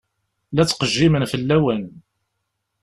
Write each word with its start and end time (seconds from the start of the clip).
La 0.53 0.63
ttqejjimen 0.65 1.27
fell-awen. 1.31 1.83